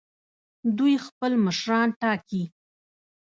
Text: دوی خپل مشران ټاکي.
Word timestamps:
دوی 0.77 0.95
خپل 1.05 1.31
مشران 1.45 1.87
ټاکي. 2.01 2.43